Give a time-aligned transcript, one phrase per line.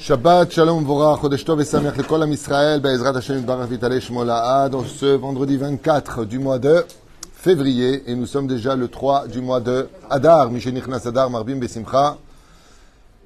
[0.00, 4.68] Shabbat, Shalom, Vora, Chodesh Tov et Samer, l'école Am Israël, Be'ezrat Hashem, Barach Vitale, Shmola
[4.68, 6.84] dans ce vendredi 24 du mois de
[7.32, 12.16] février, et nous sommes déjà le 3 du mois de Adar, Mishenichnas Adar, Marbim Besimcha.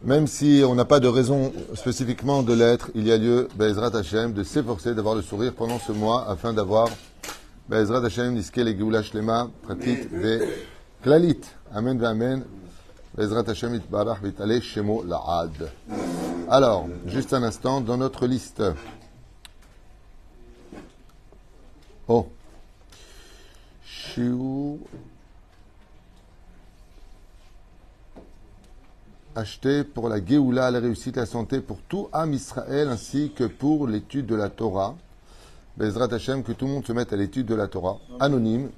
[0.02, 3.94] Même si on n'a pas de raison spécifiquement de l'être, il y a lieu, Be'ezrat
[3.94, 6.88] Hashem, de s'efforcer d'avoir le sourire pendant ce mois, afin d'avoir,
[7.68, 10.40] Be'ezrat Hashem, Niske le Geoula Shlema, Pratit, Ve
[11.02, 11.42] Klalit.
[11.74, 12.44] Amen, Amen.
[13.14, 15.70] Be'ezrat Hashem, Itbarach Vitale, Shemo La'ad.
[16.54, 18.62] Alors, juste un instant, dans notre liste.
[22.06, 22.26] Oh.
[23.86, 24.76] Shiur.
[29.34, 33.86] Acheté pour la Géoula, la réussite, la santé, pour tout Am Israël, ainsi que pour
[33.86, 34.94] l'étude de la Torah.
[35.78, 38.68] Bezrat Hashem, que tout le monde se mette à l'étude de la Torah, anonyme.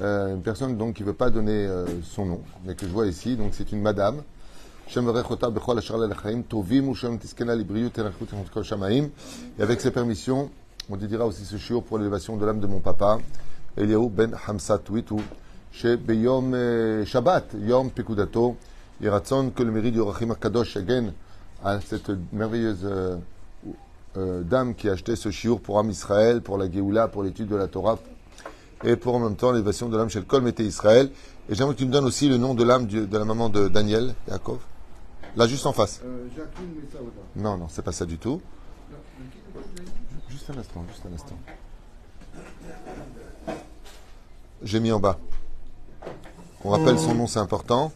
[0.00, 2.90] Euh, une personne donc qui ne veut pas donner euh, son nom, mais que je
[2.90, 4.22] vois ici, donc c'est une madame.
[9.58, 10.50] Et avec ses permissions,
[10.90, 13.18] on dédiera aussi ce shiur pour l'élévation de l'âme de mon papa,
[13.76, 15.16] Eliaou ben Hamsat Witu,
[15.72, 18.56] chez Beyom Shabbat, Yom Pekudato,
[19.02, 21.12] et Ratson que le mérite du Rachim Akadosh again
[21.64, 23.16] à cette merveilleuse euh,
[24.16, 27.48] euh, dame qui a acheté ce shiur pour Am Israël, pour la Géoula, pour l'étude
[27.48, 27.98] de la Torah,
[28.84, 31.10] et pour en même temps l'élévation de l'âme chez le Kol Israël.
[31.48, 33.68] Et j'aimerais que tu me donnes aussi le nom de l'âme de la maman de
[33.68, 34.58] Daniel, Yaakov.
[35.36, 36.00] Là, juste en face.
[36.04, 37.10] Euh, Jacqueline Messaouda.
[37.36, 38.40] Non, non, c'est pas ça du tout.
[40.28, 41.38] Juste un instant, juste un instant.
[44.62, 45.18] J'ai mis en bas.
[46.64, 47.92] On rappelle son nom, c'est important.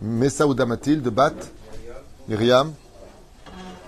[0.00, 1.34] Messaouda Mathilde, Bat,
[2.28, 2.72] Myriam,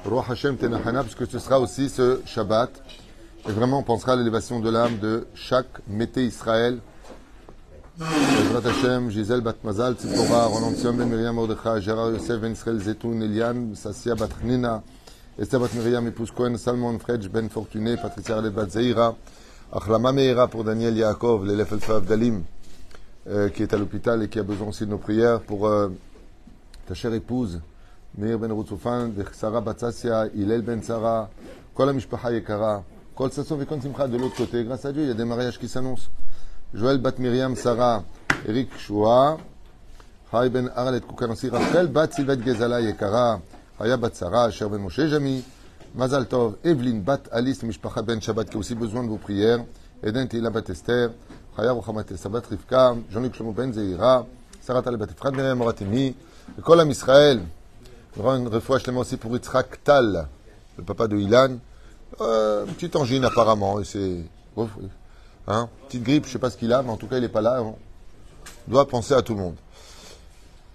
[0.05, 2.71] Roi Hashem Tenachana, puisque ce sera aussi ce Shabbat.
[3.49, 6.81] Et vraiment, on pensera à l'élévation de l'âme de chaque Mété Israël
[8.00, 12.80] בעזרת השם, ז'יזל בת מזל, ציפורה, רונן ציון בן מרים מרדכי, ג'רר יוסף בן ישראל
[12.80, 14.78] זיתון, אליאן, ססיה בת חנינה,
[15.44, 19.10] אסתר בת מרים מפוס כהן, סלמון פריג' בן פורטוני, פטריציה רלב בת זעירה,
[19.74, 22.44] החלמה מהירה pour Daniel Yaakov, l'élève Alpha Avdalim,
[23.28, 25.90] euh, qui est à l'hôpital et qui a besoin aussi de nos prières, pour euh,
[26.88, 27.60] ta chère épouse,
[28.18, 31.26] מאיר בן רוצופן, ושרה בת ססיה, הלל בן שרה,
[31.74, 32.80] כל המשפחה יקרה,
[33.14, 35.12] כל ששון וכל שמחה de l'autre côté, grâce à Dieu, il
[36.73, 38.05] Joël Bat Miriam Sarah,
[38.47, 39.39] Eric Shua,
[40.31, 43.41] Chai Ben Arlet Kukanasi, Rachel Bat Silvet Gezala Yekara,
[43.77, 45.43] Chaya Bat Sarah, Cher Ben Moshe Jami,
[45.97, 49.65] Mazal Tov, Evelyn Bat Alice Mishpacha Ben Shabbat qui a aussi besoin de vos prières,
[50.01, 51.11] Eden Tila Bat Esther,
[51.57, 54.25] Chaya Rochamat Sabat Rivka, Jean-Luc Ben Zeira,
[54.61, 56.15] Sarah Tal Bat Efrat Miriam Moratimi,
[56.57, 57.43] et Kol Am Israël.
[58.17, 60.29] Une refoua aussi pour Yitzhak Tal,
[60.79, 61.59] le papa de Ilan.
[62.21, 62.65] Euh,
[62.95, 64.25] angine apparemment, et c'est...
[65.48, 67.22] Hein Petite grippe, je ne sais pas ce qu'il a, mais en tout cas, il
[67.22, 67.62] n'est pas là.
[67.62, 67.76] On
[68.68, 69.56] doit penser à tout le monde.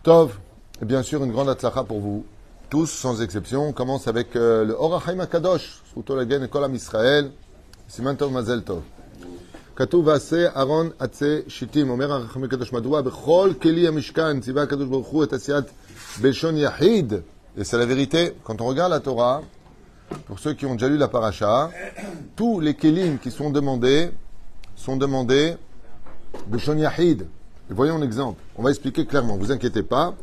[0.02, 0.38] Tov,
[0.80, 2.24] et bien sûr, une grande atzlacha pour vous
[2.68, 3.68] tous, sans exception.
[3.68, 7.32] On commence avec euh, le Orachaim Akadosh, Utolagen et Kolam Israël,
[7.88, 8.82] Siman Tov Mazel Tov.
[9.76, 15.06] כתוב ועשה אהרון עצי שיטים, אומר הרחמי הקדוש, מדוע בכל כלי המשכן ציווה הקדוש ברוך
[15.06, 15.64] הוא את עשיית
[16.20, 17.12] בלשון יחיד,
[17.58, 19.42] et c'est la vérité, quand on regarde la Torah,
[20.26, 21.70] pour ceux qui ont déjà lu la paracha,
[22.36, 24.10] tous les kelim qui sont demandés,
[24.75, 25.55] sont demandés
[26.47, 27.27] Beshon Yahid.
[27.69, 28.41] Voyons un exemple.
[28.55, 30.15] On va expliquer clairement, vous inquiétez pas.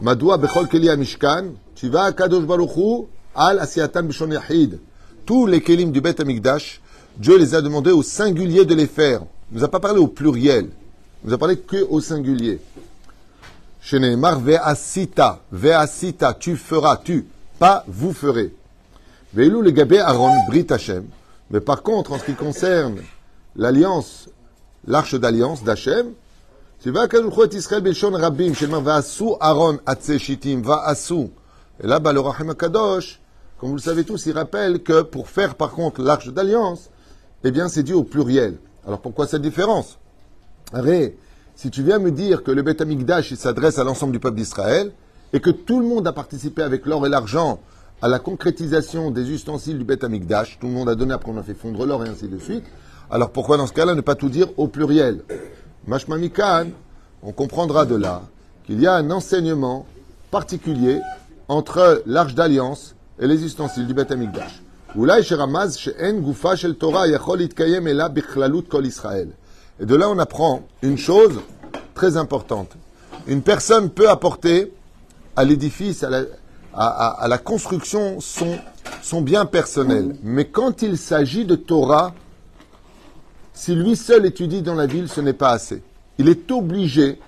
[0.00, 4.78] Madoua Bechol Keli Mishkan, Tiva Kadosh Baruchu, Al Asiatan Beshon Yahid.
[5.24, 6.80] Tous les kelim du Bet Amikdash,
[7.16, 9.22] Dieu les a demandés au singulier de les faire.
[9.50, 10.68] Il nous a pas parlé au pluriel.
[11.22, 12.60] Il nous a parlé que au singulier.
[13.90, 17.26] Ve'asita, Ve'asita, tu feras, tu,
[17.58, 18.52] pas vous ferez.
[19.32, 21.04] Ve'elu le Gabé Aaron, Brit Hashem.
[21.50, 22.96] Mais par contre, en ce qui concerne
[23.56, 24.28] l'alliance,
[24.86, 26.12] l'arche d'alliance d'Hachem,
[26.84, 29.78] à Israël Belshon Rabim, Va'asu Aaron
[30.18, 31.30] Shitim, Va'asu.
[31.82, 33.20] Et là, le Rahim Akadosh,
[33.58, 36.90] comme vous le savez tous, il rappelle que pour faire par contre l'arche d'alliance,
[37.42, 38.58] eh bien c'est dû au pluriel.
[38.86, 39.98] Alors pourquoi cette différence?
[40.72, 41.16] Arrête,
[41.54, 44.92] si tu viens me dire que le Beth Amikdash s'adresse à l'ensemble du peuple d'Israël,
[45.32, 47.58] et que tout le monde a participé avec l'or et l'argent
[48.00, 51.38] à la concrétisation des ustensiles du Beth Amikdash, tout le monde a donné, après on
[51.38, 52.64] a fait fondre l'or et ainsi de suite,
[53.10, 55.22] alors pourquoi dans ce cas-là ne pas tout dire au pluriel?
[55.86, 56.66] Mashmamikan,
[57.22, 58.22] on comprendra de là
[58.66, 59.86] qu'il y a un enseignement
[60.30, 61.00] particulier
[61.48, 64.62] entre l'arche d'alliance et les ustensiles du Beth Amikdash.
[64.98, 65.04] Et
[69.84, 71.40] de là, on apprend une chose
[71.94, 72.70] très importante.
[73.26, 74.72] Une personne peut apporter
[75.36, 78.58] à l'édifice, à la, construction, son,
[79.02, 80.16] son bien personnel.
[80.22, 82.14] Mais quand il s'agit de Torah,
[83.56, 85.82] si lui seul étudie dans la ville, ce n'est pas assez.
[86.18, 87.18] Il est obligé,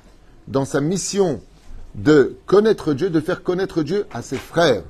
[0.46, 1.40] dans sa mission
[1.94, 4.82] de connaître Dieu, de faire connaître Dieu à ses frères.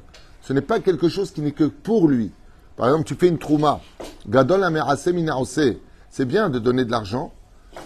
[0.43, 2.33] Ce n'est pas quelque chose qui n'est que pour lui.
[2.77, 3.81] Par exemple, tu fais une trouma.
[4.29, 4.67] Gadol
[6.11, 7.33] C'est bien de donner de l'argent,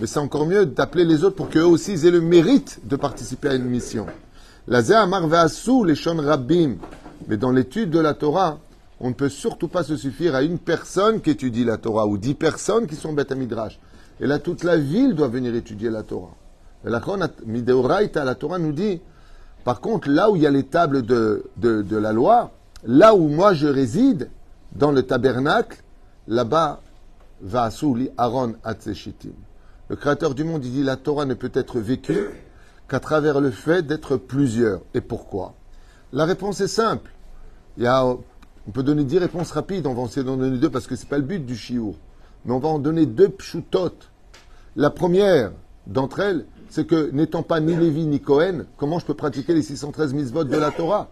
[0.00, 3.49] mais c'est encore mieux d'appeler les autres pour qu'eux aussi aient le mérite de participer
[3.49, 4.06] à une mission.
[4.66, 5.28] La amar
[5.84, 6.76] les shon rabbim.
[7.28, 8.60] Mais dans l'étude de la Torah,
[9.02, 12.19] on ne peut surtout pas se suffire à une personne qui étudie la Torah ou
[12.19, 13.81] dix personnes qui sont bêtes à midrash.
[14.20, 16.37] Et là, toute la ville doit venir étudier la Torah.
[16.87, 19.00] Et la la Torah nous dit,
[19.64, 21.44] par contre, là où il y a les tables de,
[21.90, 22.52] la loi,
[22.84, 24.31] là où moi je réside,
[24.76, 25.82] dans le tabernacle,
[26.28, 26.81] là-bas,
[27.40, 27.70] va
[28.16, 29.32] Aaron Atzeshitim.
[29.88, 32.28] Le Créateur du monde, il dit, la Torah ne peut être vécue
[32.88, 34.81] qu'à travers le fait d'être plusieurs.
[34.94, 35.54] Et pourquoi?
[36.12, 37.10] La réponse est simple.
[38.69, 41.03] On peut donner dix réponses rapides, on va essayer d'en donner deux parce que ce
[41.03, 41.97] n'est pas le but du chiour.
[42.44, 43.93] Mais on va en donner deux pshutot.
[44.76, 45.53] La première
[45.87, 49.62] d'entre elles, c'est que n'étant pas ni Lévi ni Cohen, comment je peux pratiquer les
[49.62, 51.11] 613 mitzvot de la Torah?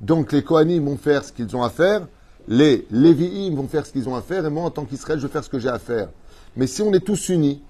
[0.00, 2.06] Donc les Kohanim vont faire ce qu'ils ont à faire,
[2.48, 5.26] les Lévi'im vont faire ce qu'ils ont à faire, et moi en tant qu'Israël, je
[5.26, 6.08] vais faire ce que j'ai à faire.
[6.56, 7.62] Mais si on est tous unis,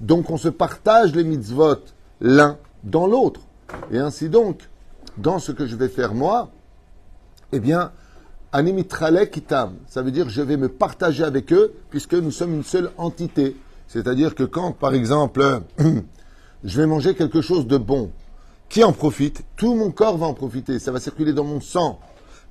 [0.00, 1.76] donc on se partage les mitzvot
[2.20, 3.40] l'un dans l'autre.
[3.90, 4.68] Et ainsi donc,
[5.18, 6.50] dans ce que je vais faire moi,
[7.52, 7.92] eh bien,
[9.30, 12.90] kitam, ça veut dire je vais me partager avec eux puisque nous sommes une seule
[12.98, 13.56] entité.
[13.86, 15.62] C'est-à-dire que quand, par exemple,
[16.64, 18.10] je vais manger quelque chose de bon,
[18.68, 19.42] qui en profite?
[19.56, 21.98] Tout mon corps va en profiter, ça va circuler dans mon sang.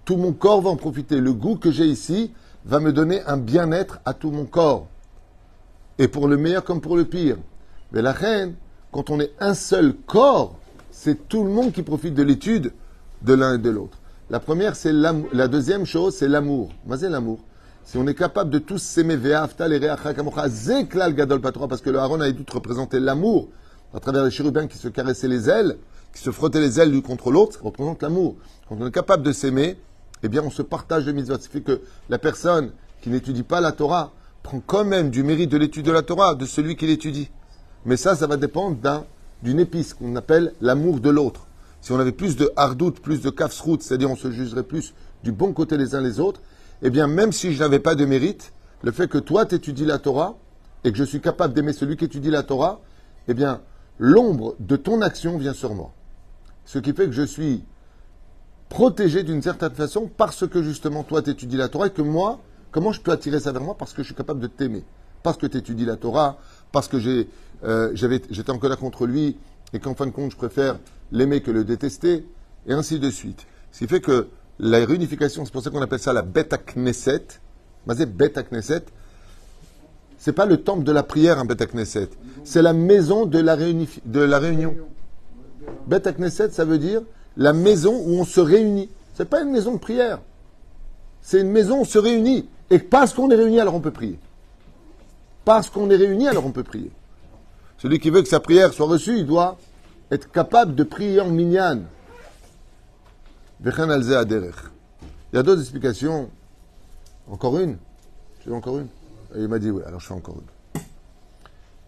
[0.03, 1.21] Tout mon corps va en profiter.
[1.21, 2.33] Le goût que j'ai ici
[2.65, 4.87] va me donner un bien-être à tout mon corps.
[5.97, 7.37] Et pour le meilleur comme pour le pire.
[7.93, 8.55] Mais la reine,
[8.91, 10.57] quand on est un seul corps,
[10.91, 12.73] c'est tout le monde qui profite de l'étude
[13.21, 13.98] de l'un et de l'autre.
[14.31, 14.93] La première, c'est.
[14.93, 16.69] La deuxième chose, c'est l'amour.
[16.95, 17.39] C'est l'amour.
[17.83, 22.99] Si on est capable de tous s'aimer, gadol parce que le Haron a tout représenté
[22.99, 23.49] l'amour
[23.91, 25.77] à travers les chérubins qui se caressaient les ailes,
[26.13, 28.35] qui se frottaient les ailes l'une contre l'autre, ça représente l'amour.
[28.67, 29.77] Quand on est capable de s'aimer,
[30.21, 31.39] eh bien, on se partage les mitzvot.
[31.39, 32.69] Ce fait que la personne
[33.01, 34.11] qui n'étudie pas la Torah
[34.43, 37.31] prend quand même du mérite de l'étude de la Torah, de celui qui l'étudie.
[37.85, 39.05] Mais ça, ça va dépendre d'un,
[39.41, 41.47] d'une épice qu'on appelle l'amour de l'autre.
[41.81, 44.93] Si on avait plus de hardout, plus de kafsrout, c'est-à-dire on se jugerait plus
[45.23, 46.41] du bon côté les uns les autres,
[46.81, 48.53] eh bien, même si je n'avais pas de mérite,
[48.83, 50.37] le fait que toi t'étudies la Torah
[50.83, 52.79] et que je suis capable d'aimer celui qui étudie la Torah,
[53.27, 53.61] eh bien,
[53.97, 55.91] l'ombre de ton action vient sur moi.
[56.65, 57.63] Ce qui fait que je suis
[58.69, 62.39] protégé d'une certaine façon parce que justement toi t'étudies la Torah et que moi,
[62.71, 63.75] comment je peux attirer ça vers moi?
[63.77, 64.83] Parce que je suis capable de t'aimer.
[65.23, 66.37] Parce que tu la Torah,
[66.71, 67.27] parce que j'ai,
[67.63, 69.35] euh, j'étais en colère contre lui
[69.73, 70.79] et qu'en fin de compte je préfère
[71.11, 72.25] l'aimer que le détester,
[72.67, 73.45] et ainsi de suite.
[73.71, 74.27] Ce qui fait que
[74.59, 77.25] la réunification, c'est pour ça qu'on appelle ça la Beta Knesset.
[77.87, 78.83] Mais Beta Knesset,
[80.17, 82.09] c'est pas le temple de la prière, un Beta Knesset.
[82.43, 84.75] C'est la maison de la, réunion.
[85.87, 87.01] Beta Knesset, ça veut dire
[87.37, 88.89] la maison où on se réunit.
[89.13, 90.19] C'est pas une maison de prière.
[91.21, 92.49] C'est une maison où on se réunit.
[92.69, 94.19] Et parce qu'on est réuni, alors on peut prier.
[95.45, 96.91] Parce qu'on est réuni, alors on peut prier.
[97.77, 99.57] Celui qui veut que sa prière soit reçue, il doit
[100.11, 101.81] être capable de prier en minyan.
[103.61, 103.67] Il
[105.35, 106.29] y a d'autres explications.
[107.29, 107.77] Encore une
[108.41, 108.87] Tu veux encore une
[109.35, 110.81] Et il m'a dit oui, alors je fais encore une.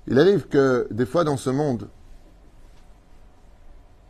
[0.08, 1.88] Il arrive que des fois dans ce monde,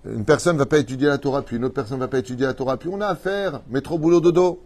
[0.05, 2.17] une personne ne va pas étudier la Torah, puis une autre personne ne va pas
[2.17, 4.63] étudier la Torah, puis on a affaire, métro, boulot, dodo.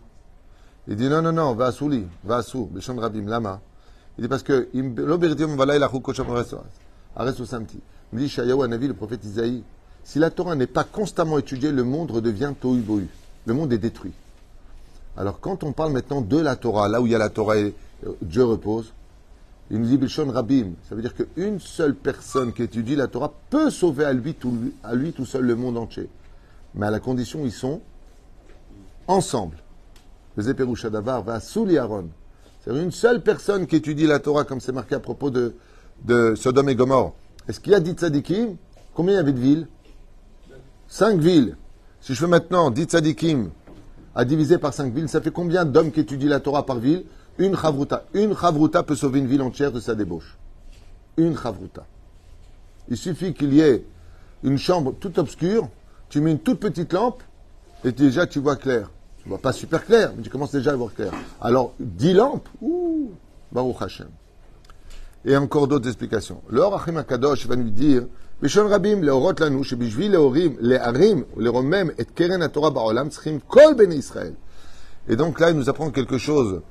[0.88, 3.60] Il dit non, non, non, va à Souli, va à Sou, Rabim, Lama.
[4.18, 4.70] Il dit parce que,
[7.46, 7.80] samedi.
[8.14, 9.64] Il dit Shayahu Navi, le prophète Isaïe,
[10.04, 13.08] si la Torah n'est pas constamment étudiée, le monde redevient tohu bohu.
[13.46, 14.14] Le monde est détruit.
[15.18, 17.58] Alors quand on parle maintenant de la Torah, là où il y a la Torah
[17.58, 17.74] et
[18.06, 18.94] euh, Dieu repose,
[19.72, 20.74] il nous dit Bishon Rabim.
[20.88, 25.26] Ça veut dire qu'une seule personne qui étudie la Torah peut sauver à lui, tout,
[25.26, 26.08] seul le monde entier.
[26.76, 27.82] Mais à la condition ils sont
[29.08, 29.58] ensemble.
[30.36, 32.10] Le Zéperouchadavar va sous Aaron.
[32.64, 35.56] C'est une seule personne qui étudie la Torah, comme c'est marqué à propos de,
[36.04, 37.14] de Sodome et Gomorre.
[37.48, 38.58] Est-ce qu'il y a dit tzadikim?
[38.94, 39.68] Combien il y avait de villes?
[40.88, 41.58] Cinq villes.
[42.02, 43.50] Si je fais maintenant dit tzadikim
[44.14, 47.06] à diviser par cinq villes, ça fait combien d'hommes qui étudient la Torah par ville?
[47.38, 48.06] Une chavruta.
[48.14, 50.38] Une chavruta peut sauver une ville entière de sa débauche.
[51.18, 51.86] Une chavruta.
[52.88, 53.84] Il suffit qu'il y ait
[54.44, 55.70] une chambre toute obscure,
[56.08, 57.24] tu mets une toute petite lampe,
[57.84, 58.92] et déjà tu vois clair.
[59.22, 61.12] Tu vois pas super clair, mais tu commences déjà à voir clair.
[61.42, 63.12] Alors, dix lampes, ouh,
[63.52, 64.08] Baruch Hashem
[65.26, 66.42] et encore d'autres explications.
[66.50, 68.04] Le Achim Akadosh va nous dire
[68.42, 73.10] Bishon Rabim, leorot lanu, shebishvi leorim, le'arim, le'romem, et keren ba'olam,
[73.48, 74.36] kol ben Israël.
[75.08, 76.62] Et donc là, il nous apprend quelque chose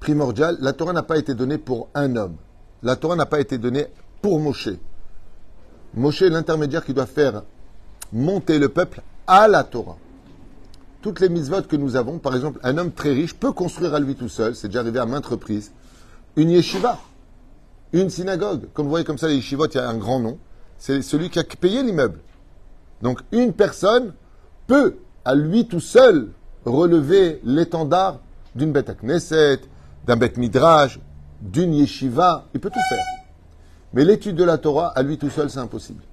[0.00, 0.56] primordial.
[0.60, 2.36] La Torah n'a pas été donnée pour un homme.
[2.82, 3.86] La Torah n'a pas été donnée
[4.22, 4.70] pour Moshe.
[5.94, 7.42] Moshe est l'intermédiaire qui doit faire
[8.12, 9.96] monter le peuple à la Torah.
[11.02, 14.00] toutes les mitzvot que nous avons, par exemple, un homme très riche peut construire à
[14.00, 15.72] lui tout seul, c'est déjà arrivé à maintes reprises,
[16.38, 17.00] une yeshiva,
[17.92, 18.68] une synagogue.
[18.72, 20.38] Comme vous voyez comme ça, les yeshivot, il y a un grand nom.
[20.78, 22.20] C'est celui qui a payé l'immeuble.
[23.02, 24.14] Donc une personne
[24.68, 26.30] peut, à lui tout seul,
[26.64, 28.20] relever l'étendard
[28.54, 29.62] d'une bête à Knesset,
[30.06, 31.00] d'un bête Midrash,
[31.40, 32.46] d'une yeshiva.
[32.54, 33.04] Il peut tout faire.
[33.92, 36.04] Mais l'étude de la Torah, à lui tout seul, c'est impossible.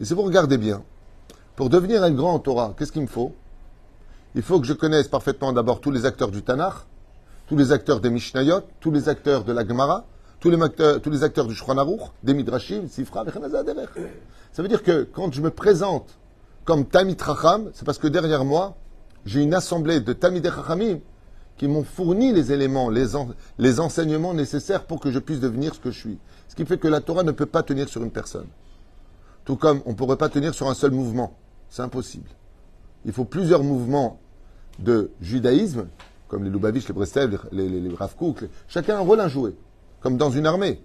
[0.00, 0.82] Et si vous regardez bien,
[1.54, 3.32] pour devenir un grand en Torah, qu'est-ce qu'il me faut?
[4.34, 6.74] Il faut que je connaisse parfaitement d'abord tous les acteurs du Tanakh,
[7.46, 10.04] tous les acteurs des Mishnayot, tous les acteurs de la Gemara,
[10.40, 13.24] tous les acteurs, tous les acteurs du Shulchan des Midrashim, Sifra,
[14.52, 16.18] Ça veut dire que quand je me présente
[16.64, 18.76] comme Tamid Racham, c'est parce que derrière moi,
[19.26, 20.98] j'ai une assemblée de Tamid Rachamim
[21.56, 25.90] qui m'ont fourni les éléments, les enseignements nécessaires pour que je puisse devenir ce que
[25.90, 26.18] je suis.
[26.48, 28.46] Ce qui fait que la Torah ne peut pas tenir sur une personne.
[29.44, 31.36] Tout comme on ne pourrait pas tenir sur un seul mouvement.
[31.68, 32.28] C'est impossible.
[33.04, 34.18] Il faut plusieurs mouvements
[34.78, 35.86] de judaïsme,
[36.28, 37.96] comme les Lubavitch, les Breslev, les, les,
[38.68, 39.54] chacun a un rôle à jouer,
[40.00, 40.82] comme dans une armée.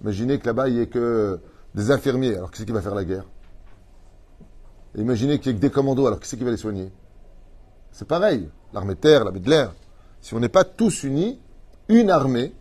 [0.00, 1.40] Imaginez que là-bas, il n'y ait que
[1.74, 3.24] des infirmiers, alors qui c'est qui va faire la guerre?
[4.96, 6.92] Imaginez qu'il n'y ait que des commandos, alors qui c'est qui va les soigner?
[7.92, 9.74] C'est pareil, l'armée de terre, l'armée de l'air.
[10.20, 11.40] Si on n'est pas tous unis,
[11.88, 12.54] une armée,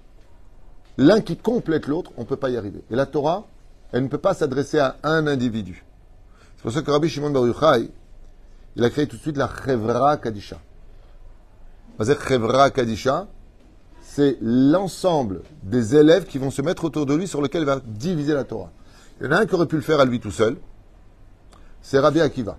[0.98, 2.84] l'un qui complète l'autre, on ne peut pas y arriver.
[2.89, 3.46] Et la Torah,
[3.91, 5.86] elle ne peut pas s'adresser à un individu.
[6.56, 7.89] C'est pour ça que Rabbi Shimon Bar Yochai,
[8.75, 10.58] il a créé tout de suite la Chevra Kadisha.
[14.03, 17.79] C'est l'ensemble des élèves qui vont se mettre autour de lui sur lequel il va
[17.86, 18.71] diviser la Torah.
[19.19, 20.57] Il y en a un qui aurait pu le faire à lui tout seul,
[21.81, 22.57] c'est Rabbi Akiva.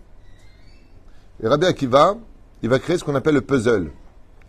[1.42, 2.16] Et Rabbi Akiva,
[2.62, 3.90] il va créer ce qu'on appelle le puzzle,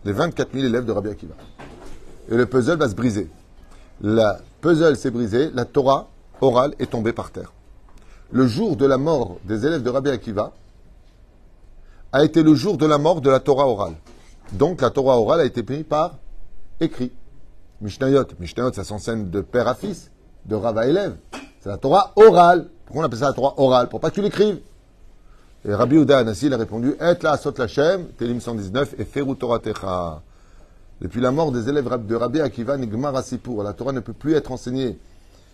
[0.04, 1.34] les 24 000 élèves de Rabbi Akiva.
[2.30, 3.28] Et le puzzle va se briser.
[4.00, 6.08] La puzzle s'est brisé, la Torah
[6.40, 7.52] orale est tombée par terre.
[8.30, 10.52] Le jour de la mort des élèves de Rabbi Akiva
[12.12, 13.94] a été le jour de la mort de la Torah orale.
[14.52, 16.18] Donc la Torah orale a été prise par
[16.80, 17.12] écrit.
[17.80, 18.26] Mishnayot.
[18.38, 20.10] Mishnayot, ça s'enseigne de père à fils,
[20.46, 21.16] de Rav à élève.
[21.60, 22.68] C'est la Torah orale.
[22.86, 23.88] Pourquoi on appelle ça la Torah orale?
[23.88, 24.60] Pour pas que tu l'écrives.
[25.66, 29.58] Et Rabbi Uda Anassi a répondu Et la sot Lachem, Télim 119, et Ferou Torah
[29.58, 30.20] Techa.
[31.00, 33.62] Depuis la mort des élèves de Rabbi Akiva, Nigmar Asipour.
[33.62, 34.98] La Torah ne peut plus être enseignée,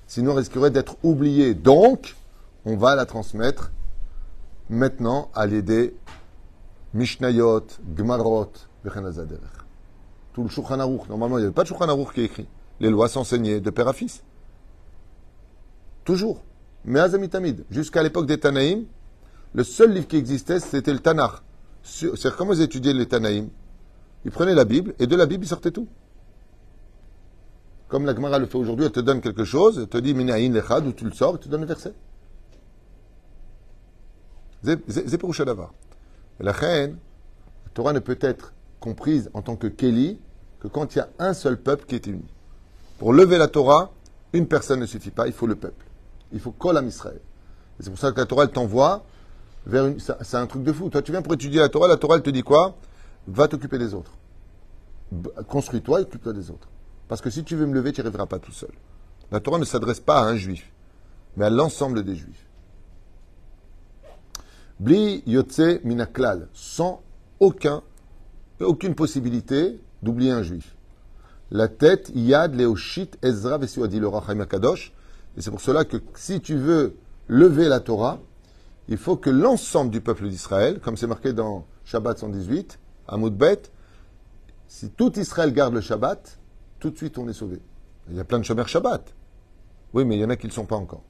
[0.06, 1.54] sinon risquerait d'être oubliée.
[1.54, 2.16] Donc,
[2.64, 3.70] on va la transmettre
[4.68, 5.94] maintenant à l'aider
[6.92, 8.52] Mishnayot, Gmarot,
[10.32, 10.76] Tout le Shulchan.
[10.76, 12.48] Normalement, il n'y avait pas de Shulchan qui est écrit.
[12.80, 14.22] Les lois s'enseignaient de père à fils.
[16.04, 16.42] Toujours.
[16.84, 17.64] Mais Azamitamid.
[17.70, 18.86] Jusqu'à l'époque des Tanaïm,
[19.52, 21.42] le seul livre qui existait, c'était le Tanakh.
[21.82, 23.50] C'est comment ils étudiaient les Tanaïm?
[24.24, 25.88] Ils prenaient la Bible, et de la Bible, ils sortaient tout.
[27.88, 30.52] Comme la Gemara le fait aujourd'hui, elle te donne quelque chose, elle te dit Minaïn
[30.52, 31.92] lechad, ou tu le sors, elle te donne le verset.
[34.62, 35.34] C'est pour
[36.38, 36.98] La reine,
[37.64, 40.18] la Torah ne peut être comprise en tant que Kéli
[40.60, 42.24] que quand il y a un seul peuple qui est uni.
[42.98, 43.92] Pour lever la Torah,
[44.32, 45.86] une personne ne suffit pas, il faut le peuple.
[46.32, 47.20] Il faut Kol Israël.
[47.78, 49.04] Et c'est pour ça que la Torah, elle t'envoie
[49.66, 49.98] vers une.
[49.98, 50.90] C'est un truc de fou.
[50.90, 52.76] Toi, tu viens pour étudier la Torah, la Torah, elle te dit quoi?
[53.26, 54.12] Va t'occuper des autres.
[55.48, 56.68] Construis-toi et occupe-toi des autres.
[57.08, 58.70] Parce que si tu veux me lever, tu n'y arriveras pas tout seul.
[59.32, 60.70] La Torah ne s'adresse pas à un juif,
[61.36, 62.46] mais à l'ensemble des juifs.
[64.78, 67.02] Bli yotze minaklal, sans
[67.38, 67.82] aucun,
[68.64, 70.76] aucune possibilité d'oublier un juif.
[71.50, 74.92] La tête, yad, leoshit, ezra, dit le Rachaim Akadosh,
[75.36, 76.96] et c'est pour cela que si tu veux
[77.28, 78.20] lever la Torah,
[78.88, 83.62] il faut que l'ensemble du peuple d'Israël, comme c'est marqué dans Shabbat 118, à Moudbet,
[84.68, 86.38] si tout Israël garde le Shabbat,
[86.78, 87.60] tout de suite on est sauvé.
[88.08, 89.14] Il y a plein de chômeurs Shabbat.
[89.92, 91.02] Oui, mais il y en a qui ne le sont pas encore.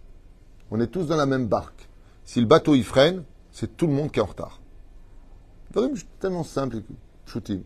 [0.70, 1.88] On est tous dans la même barque.
[2.24, 4.60] Si le bateau y freine, c'est tout le monde qui est en retard.
[5.74, 6.82] C'est tellement simple,
[7.30, 7.62] shooting.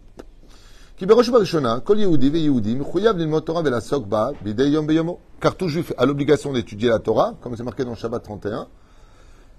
[5.40, 8.68] Car tout juif a l'obligation d'étudier la Torah, comme c'est marqué dans Shabbat 31.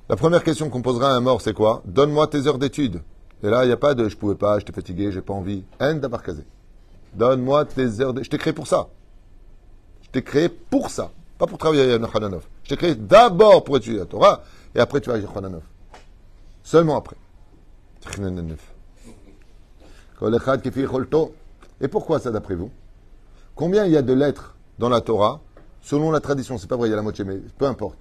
[0.08, 1.82] La première question qu'on posera à un mort, c'est quoi?
[1.86, 3.02] Donne-moi tes heures d'études.
[3.44, 5.64] Et là, il n'y a pas de je pouvais pas, j'étais fatigué, j'ai pas envie.
[5.82, 6.00] En
[7.14, 8.26] Donne-moi tes heures d'études.
[8.26, 8.88] Je t'ai créé pour ça.
[10.04, 11.12] Je t'ai créé pour ça.
[11.38, 12.46] Pas pour travailler à Yohananov.
[12.64, 14.44] Je t'ai créé d'abord pour étudier la Torah,
[14.74, 15.64] et après tu vas à Yohananov.
[16.64, 17.18] Seulement après.
[21.82, 22.72] Et pourquoi ça d'après vous?
[23.56, 25.42] Combien il y a de lettres dans la Torah
[25.82, 28.00] Selon la tradition, c'est pas vrai, il y a la moitié, mais peu importe.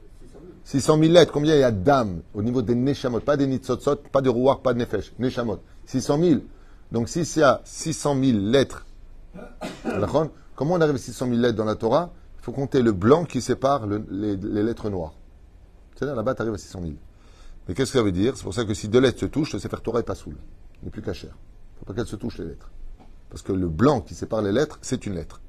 [0.65, 3.97] 600 000 lettres, combien il y a d'âmes au niveau des Neshamot Pas des Nitzotzot,
[4.11, 5.13] pas de Rouar, pas de Nefesh.
[5.19, 5.59] Neshamot.
[5.85, 6.41] 600 000.
[6.93, 8.87] Donc s'il y a 600 000 lettres,
[10.55, 12.11] comment on arrive à 600 000 lettres dans la Torah?
[12.41, 15.15] Il faut compter le blanc qui sépare les, lettres noires.
[15.95, 16.95] C'est-à-dire là-bas, tu arrives à 600 000.
[17.69, 18.35] Mais qu'est-ce que ça veut dire?
[18.37, 20.37] C'est pour ça que si deux lettres se touchent, le Sefer Torah est pas saoul.
[20.81, 21.37] Il n'est plus cachère.
[21.75, 22.71] Il ne faut pas qu'elles se touchent les lettres.
[23.31, 25.41] Parce que le blanc qui sépare les lettres, c'est une lettre.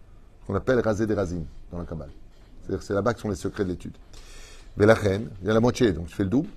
[0.48, 2.12] Qu'on appelle rasé des racines dans la Kabbale.
[2.62, 3.96] C'est-à-dire que c'est là-bas que sont les secrets de l'étude.
[4.78, 6.50] Velachen, il y a la moitié, donc tu fais le double.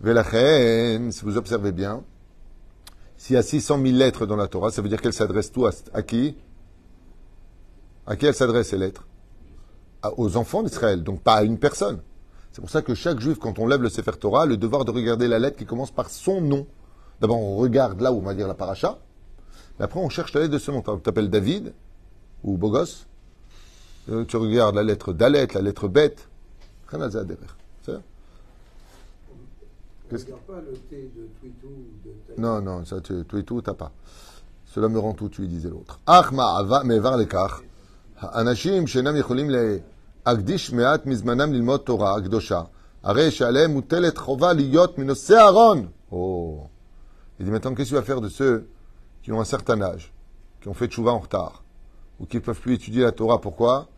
[0.00, 2.02] Velachen, si vous observez bien,
[3.16, 5.66] s'il y a 600 000 lettres dans la Torah, ça veut dire qu'elles s'adressent tout
[5.66, 6.36] à, qui?
[8.06, 9.06] À qui elles s'adressent ces lettres?
[10.16, 12.00] Aux enfants d'Israël, donc pas à une personne.
[12.52, 14.84] C'est pour ça que chaque juif, quand on lève le Sefer Torah, a le devoir
[14.84, 16.66] de regarder la lettre qui commence par son nom.
[17.19, 18.97] D'abord, on regarde là où on va dire la paracha.
[19.79, 20.81] Et après, on cherche la lettre de ce nom.
[20.81, 21.73] Tu t'appelles David
[22.43, 23.05] ou Bogos.
[24.09, 26.27] Euh, tu regardes la lettre Dalet, la lettre Bête.
[26.87, 27.57] Rien à derrière.
[27.83, 27.93] C'est
[30.09, 30.31] Qu'est-ce que...
[30.31, 31.69] pas le thé de Twitou
[32.03, 33.91] de Non, non, ça, tu, Twitou, t'as pas.
[34.65, 35.99] Cela me rend tout, tu disait l'autre.
[36.05, 37.61] Achma ava mevar lekach.
[38.21, 39.49] האנשים שאינם יכולים
[40.25, 42.61] להקדיש מעט מזמנם ללמוד תורה הקדושה,
[43.03, 45.87] הרי שעליהם מוטלת חובה להיות מנושא ארון.
[46.11, 46.15] Oh.
[47.38, 48.68] Il dit maintenant, qu'est-ce que tu vas faire de ceux
[49.22, 50.12] qui ont un certain âge,
[50.60, 51.64] qui ont fait tchouva en retard,
[52.18, 53.40] ou qui ne peuvent plus étudier la Torah?
[53.40, 53.88] Pourquoi?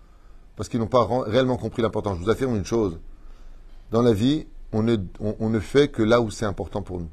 [0.57, 2.19] Parce qu'ils n'ont pas réellement compris l'importance.
[2.19, 2.99] Je vous affirme une chose.
[3.91, 7.09] Dans la vie, on ne, fait que là où c'est important pour nous.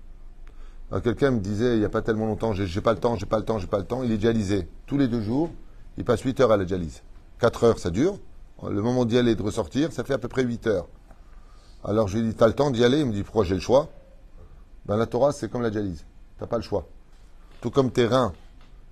[1.04, 3.38] Quelqu'un me disait il n'y a pas tellement longtemps, j'ai pas le temps, j'ai pas
[3.38, 4.04] le temps, j'ai pas le temps.
[4.04, 4.68] Il est dialysé.
[4.86, 5.52] Tous les deux jours,
[5.98, 7.04] il passe 8 heures à la dialyse.
[7.40, 8.18] 4 heures, ça dure.
[8.64, 10.88] Le moment d'y aller et de ressortir, ça fait à peu près 8 heures.
[11.84, 13.02] Alors je lui dis, as le temps d'y aller?
[13.02, 13.90] Il me dit, pourquoi j'ai le choix?
[14.86, 16.06] Ben la Torah, c'est comme la dialyse.
[16.40, 16.88] T'as pas le choix.
[17.62, 18.34] Tout comme tes reins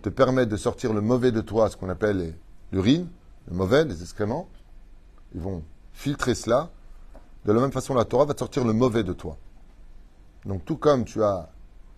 [0.02, 2.34] te permettent de sortir le mauvais de toi, ce qu'on appelle
[2.72, 3.08] l'urine,
[3.50, 4.48] le mauvais, les excréments,
[5.34, 6.70] ils vont filtrer cela
[7.46, 9.38] de la même façon, la Torah va te sortir le mauvais de toi.
[10.46, 11.50] Donc, tout comme tu as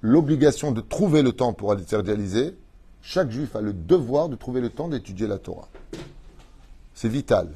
[0.01, 2.57] l'obligation de trouver le temps pour aller te réaliser,
[3.01, 5.67] chaque juif a le devoir de trouver le temps d'étudier la Torah.
[6.95, 7.49] C'est vital.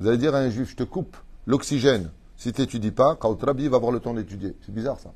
[0.00, 2.10] Vous allez dire à un juif, je te coupe l'oxygène.
[2.36, 4.54] Si tu n'étudies pas, Kautrabi va avoir le temps d'étudier.
[4.64, 5.12] C'est bizarre ça.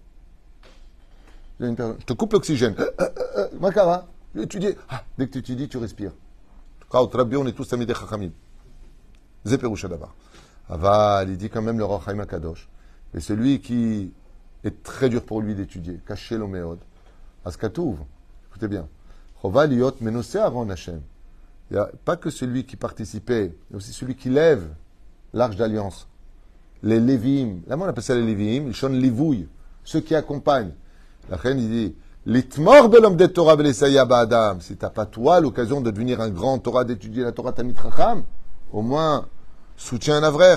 [1.63, 2.75] Je te coupe l'oxygène.
[3.61, 4.77] Makara, vais étudier.
[4.89, 6.13] Ah, dès que tu étudies, tu respires.
[6.89, 8.31] Kautrabi, on est tous amis des Chachamim.
[9.45, 10.15] Zéperusha d'abord.
[10.69, 12.69] Aval, il dit quand même le Rochaim Akadosh.
[13.15, 14.13] Et celui qui
[14.65, 16.79] est très dur pour lui d'étudier, caché l'oméod,
[17.45, 17.99] Askatouv,
[18.49, 18.89] écoutez bien,
[19.43, 19.95] Liot
[20.37, 21.01] Aaron Hashem.
[21.71, 24.69] Il n'y a pas que celui qui participait, a aussi celui qui lève
[25.33, 26.09] l'arche d'alliance.
[26.83, 29.49] Les Lévim, là on appelle ça les Lévim, ils chonnent livouille,
[29.85, 30.73] ceux qui accompagnent.
[31.29, 34.61] La reine, il dit, L'itmor de l'homme des Torah Adam.
[34.61, 37.75] Si t'as pas toi l'occasion de devenir un grand Torah, d'étudier la Torah Tamit
[38.73, 39.27] au moins
[39.77, 40.55] soutiens un avrer,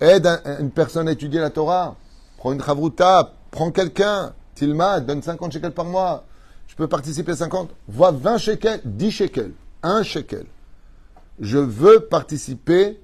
[0.00, 0.28] aide
[0.60, 1.96] une personne à étudier la Torah,
[2.36, 6.24] prends une chavruta, prends quelqu'un, tilma, donne 50 shekels par mois,
[6.66, 10.44] je peux participer à 50, vois 20 shekels, 10 shekels, 1 shekel.
[11.40, 13.00] Je veux participer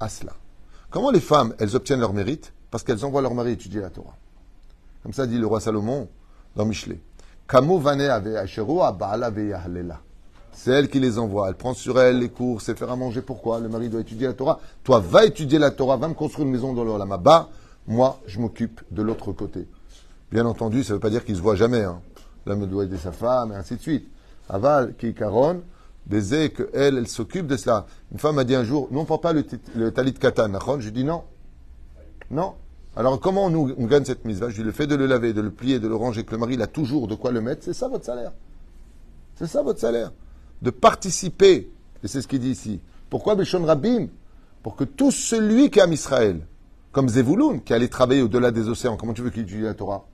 [0.00, 0.32] à cela.
[0.90, 2.52] Comment les femmes, elles obtiennent leur mérite?
[2.72, 4.16] Parce qu'elles envoient leur mari étudier la Torah.
[5.04, 6.08] Comme ça dit le roi Salomon
[6.56, 6.98] dans Michelet.
[10.52, 11.48] C'est elle qui les envoie.
[11.48, 13.20] Elle prend sur elle les cours, c'est faire à manger.
[13.20, 13.60] Pourquoi?
[13.60, 14.60] Le mari doit étudier la Torah.
[14.82, 17.18] Toi, va étudier la Torah, va me construire une maison dans l'Olama.
[17.18, 17.50] Bah,
[17.86, 19.68] moi, je m'occupe de l'autre côté.
[20.32, 21.82] Bien entendu, ça ne veut pas dire qu'il se voit jamais.
[21.82, 22.00] Hein.
[22.46, 24.08] L'homme doit aider sa femme, et ainsi de suite.
[24.48, 25.60] Aval, qui caronne,
[26.06, 27.84] baiser, que elle, elle s'occupe de cela.
[28.10, 29.44] Une femme m'a dit un jour, non, on prend pas le,
[29.76, 30.50] le talit katan.
[30.78, 31.24] Je dis non.
[32.30, 32.54] Non?
[32.96, 35.50] Alors, comment on, gagne cette mise Je dis le fait de le laver, de le
[35.50, 37.88] plier, de le ranger, que le mari a toujours de quoi le mettre, c'est ça
[37.88, 38.32] votre salaire.
[39.36, 40.12] C'est ça votre salaire
[40.62, 41.70] de participer,
[42.02, 42.80] et c'est ce qu'il dit ici.
[43.10, 44.08] Pourquoi Bishon Rabim
[44.62, 46.40] Pour que tout celui qui aime Israël,
[46.90, 50.06] comme Zevouloun, qui allait travailler au-delà des océans, comment tu veux qu'il étudie la Torah?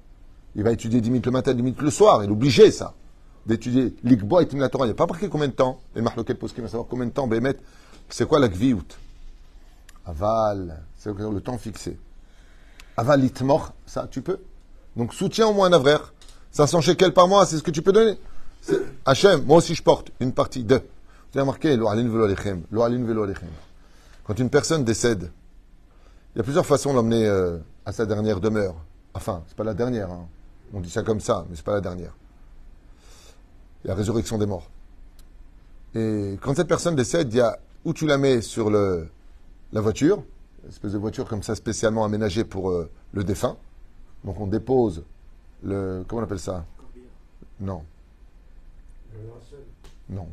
[0.56, 2.94] Il va étudier 10 minutes le matin, 10 minutes le soir, il est obligé ça,
[3.46, 4.86] d'étudier l'Ikbo et la Torah.
[4.86, 7.12] Il n'y a pas marqué combien de temps, et Marloquet Poskim va savoir combien de
[7.12, 7.56] temps, Bémet,
[8.08, 8.82] c'est quoi la Gviout?
[10.04, 11.96] Aval, c'est le temps fixé?
[13.00, 14.40] Aval itmor, ça tu peux.
[14.94, 15.96] Donc soutiens au moins un avrer.
[16.50, 18.18] 500 shekels par mois, c'est ce que tu peux donner.
[19.06, 20.74] Hachem, moi aussi je porte une partie de.
[20.74, 21.78] Vous avez remarqué,
[24.24, 25.30] quand une personne décède,
[26.34, 28.74] il y a plusieurs façons de l'emmener euh, à sa dernière demeure.
[29.14, 30.10] Enfin, c'est pas la dernière.
[30.10, 30.26] Hein.
[30.74, 32.12] On dit ça comme ça, mais c'est pas la dernière.
[33.82, 34.68] Il y a résurrection des morts.
[35.94, 39.08] Et quand cette personne décède, il y a où tu la mets sur le,
[39.72, 40.22] la voiture,
[40.64, 43.56] une espèce de voiture comme ça spécialement aménagée pour euh, le défunt.
[44.24, 45.04] Donc on dépose
[45.62, 46.04] le.
[46.06, 46.64] Comment on appelle ça?
[47.60, 47.82] Non.
[50.08, 50.26] Non,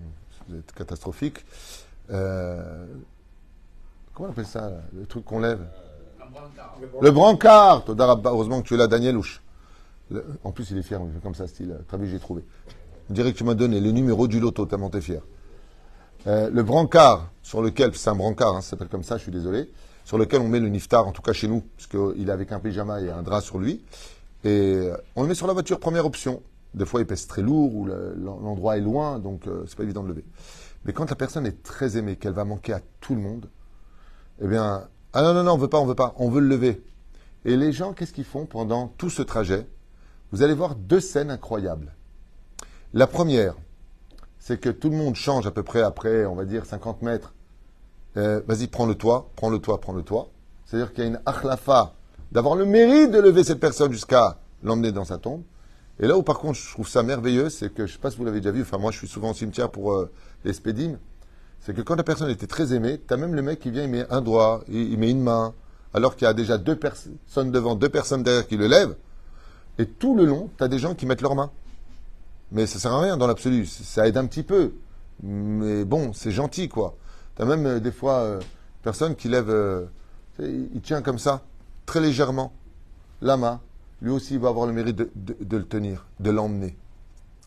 [0.49, 1.45] c'est catastrophique.
[2.09, 2.85] Euh,
[4.13, 5.65] comment on appelle ça, le truc qu'on lève?
[7.01, 9.17] Le brancard Heureusement que tu es là, Daniel
[10.43, 11.77] en plus, il est fier, il fait comme ça, style.
[11.87, 12.43] Très bien, j'ai trouvé.
[13.09, 15.21] Je dirais que tu m'as donné les numéros du loto, tellement t'es fier.
[16.27, 19.31] Euh, le brancard sur lequel, c'est un brancard, hein, ça s'appelle comme ça, je suis
[19.31, 19.69] désolé,
[20.07, 22.53] sur lequel on met le niftar, en tout cas chez nous, parce qu'il est avec
[22.53, 23.83] un pyjama et un drap sur lui.
[24.45, 26.41] Et on le met sur la voiture, première option.
[26.73, 30.03] Des fois, il pèse très lourd ou l'endroit est loin, donc euh, c'est pas évident
[30.03, 30.23] de lever.
[30.85, 33.49] Mais quand la personne est très aimée, qu'elle va manquer à tout le monde,
[34.41, 36.47] eh bien, ah non, non, non, on veut pas, on veut pas, on veut le
[36.47, 36.81] lever.
[37.43, 39.67] Et les gens, qu'est-ce qu'ils font pendant tout ce trajet?
[40.31, 41.93] Vous allez voir deux scènes incroyables.
[42.93, 43.55] La première,
[44.39, 47.33] c'est que tout le monde change à peu près après, on va dire, 50 mètres.
[48.17, 50.29] Euh, vas-y, prends le toit, prends le toit, prends le toit.
[50.65, 51.93] C'est-à-dire qu'il y a une achlafa
[52.31, 55.43] d'avoir le mérite de lever cette personne jusqu'à l'emmener dans sa tombe.
[55.99, 58.11] Et là où par contre je trouve ça merveilleux, c'est que je ne sais pas
[58.11, 60.11] si vous l'avez déjà vu, enfin moi je suis souvent au cimetière pour euh,
[60.45, 60.97] les spédimes,
[61.59, 63.83] c'est que quand la personne était très aimée, tu as même le mec qui vient,
[63.83, 65.53] il met un doigt, il, met une main,
[65.93, 68.95] alors qu'il y a déjà deux personnes devant, deux personnes derrière qui le lèvent,
[69.79, 71.51] et tout le long, tu as des gens qui mettent leurs mains.
[72.51, 74.73] Mais ça sert à rien dans l'absolu, ça aide un petit peu,
[75.23, 76.95] mais bon, c'est gentil quoi.
[77.37, 78.41] Tu as même euh, des fois euh,
[78.83, 79.87] personne qui lève,
[80.39, 81.43] il tient comme ça,
[81.85, 82.53] très légèrement,
[83.21, 83.61] la main,
[84.01, 86.77] lui aussi il va avoir le mérite de, le tenir, de l'emmener.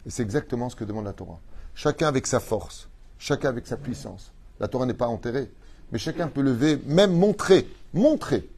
[0.07, 1.38] Et c'est exactement ce que demande la Torah.
[1.74, 4.33] Chacun avec sa force, chacun avec sa puissance.
[4.59, 5.50] La Torah n'est pas enterrée,
[5.92, 8.48] mais chacun peut lever, même montrer, montrer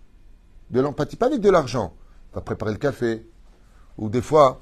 [0.71, 1.95] de l'empathie, pas avec de l'argent.
[2.33, 3.27] Il va préparer le café,
[3.99, 4.61] ou des fois,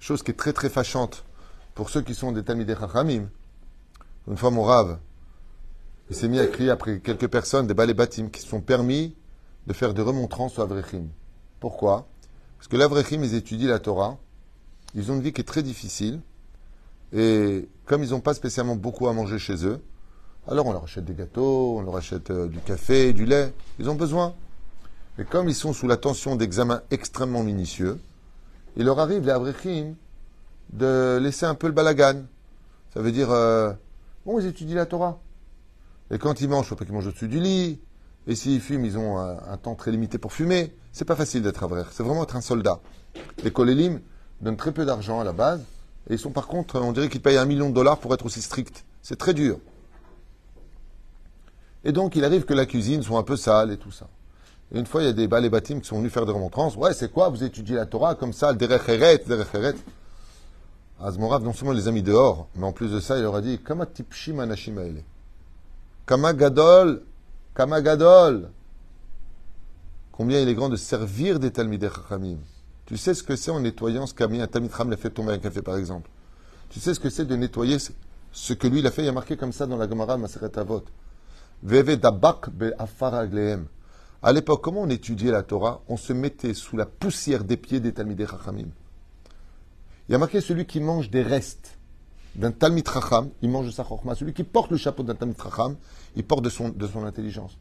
[0.00, 1.24] chose qui est très très fâchante
[1.74, 3.28] pour ceux qui sont des Talmidei Chachamim.
[4.28, 4.98] Une fois, mon rave,
[6.10, 9.14] il s'est mis à crier après quelques personnes, des balais bâtim, qui se sont permis
[9.66, 11.08] de faire des remontrances au Avrechim.
[11.60, 12.08] Pourquoi?
[12.56, 14.16] Parce que l'Avrechim, ils étudient la Torah.
[14.94, 16.20] Ils ont une vie qui est très difficile.
[17.12, 19.80] Et comme ils n'ont pas spécialement beaucoup à manger chez eux,
[20.46, 23.52] alors on leur achète des gâteaux, on leur achète euh, du café, du lait.
[23.78, 24.34] Ils ont besoin.
[25.18, 28.00] Mais comme ils sont sous la tension d'examens extrêmement minutieux,
[28.76, 29.94] il leur arrive, les Avrechim,
[30.72, 32.22] de laisser un peu le balagan.
[32.94, 33.72] Ça veut dire, euh,
[34.24, 35.20] bon, ils étudient la Torah.
[36.10, 37.80] Et quand ils mangent, il faut pas qu'ils mangent au-dessus du lit.
[38.26, 40.74] Et s'ils fument, ils ont un, temps très limité pour fumer.
[40.92, 41.84] C'est pas facile d'être vrai.
[41.92, 42.80] C'est vraiment être un soldat.
[43.42, 44.00] Les Kolélim
[44.40, 45.62] donnent très peu d'argent à la base.
[46.10, 48.26] Et ils sont par contre, on dirait qu'ils payent un million de dollars pour être
[48.26, 48.84] aussi stricts.
[49.02, 49.58] C'est très dur.
[51.84, 54.08] Et donc, il arrive que la cuisine soit un peu sale et tout ça.
[54.74, 56.76] Et une fois, il y a des bâtiments qui sont venus faire des remontrances.
[56.76, 57.30] Ouais, c'est quoi?
[57.30, 59.74] Vous étudiez la Torah comme ça, derecheret, derecheret.
[61.00, 63.40] Azmorav, non seulement les a mis dehors, mais en plus de ça, il leur a
[63.40, 65.04] dit Kama tipshim anashimaele.
[66.08, 67.02] Kama gadol
[67.54, 68.48] Kamagadol.
[70.10, 72.38] Combien il est grand de servir des Talmidei Chachamim.
[72.86, 75.32] Tu sais ce que c'est en nettoyant ce qu'a mis un Talmid l'a fait tomber
[75.32, 76.08] un café, par exemple.
[76.70, 77.76] Tu sais ce que c'est de nettoyer
[78.32, 79.02] ce que lui, il a fait?
[79.02, 80.84] Il y a marqué comme ça dans la Gemara Maseret Avot.
[81.62, 82.72] Veve dabak be
[84.22, 85.82] À l'époque, comment on étudiait la Torah?
[85.88, 88.68] On se mettait sous la poussière des pieds des Talmidei Chachamim.
[90.08, 91.77] Il y a marqué celui qui mange des restes
[92.34, 94.14] d'un Talmid Chacham, il mange de sa chorma.
[94.14, 95.76] Celui qui porte le chapeau d'un Talmid Chacham,
[96.16, 97.56] il porte de son, de son intelligence.